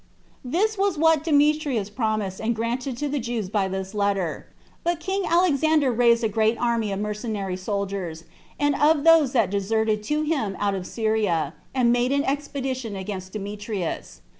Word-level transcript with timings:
4. 0.41 0.51
This 0.53 0.79
was 0.79 0.97
what 0.97 1.23
Demetrius 1.23 1.91
promised 1.91 2.39
and 2.41 2.55
granted 2.55 2.97
to 2.97 3.07
the 3.07 3.19
Jews 3.19 3.49
by 3.49 3.67
this 3.67 3.93
letter. 3.93 4.47
But 4.83 4.99
king 4.99 5.25
Alexander 5.27 5.91
raised 5.91 6.23
a 6.23 6.27
great 6.27 6.57
army 6.57 6.91
of 6.91 6.99
mercenary 6.99 7.55
soldiers, 7.55 8.23
and 8.59 8.73
of 8.77 9.03
those 9.03 9.33
that 9.33 9.51
deserted 9.51 10.01
to 10.05 10.23
him 10.23 10.57
out 10.59 10.73
of 10.73 10.87
Syria, 10.87 11.53
and 11.75 11.91
made 11.93 12.11
an 12.11 12.23
expedition 12.23 12.95
against 12.95 13.33
Demetrius. 13.33 14.21